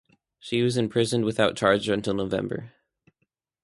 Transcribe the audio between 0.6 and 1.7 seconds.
was imprisoned without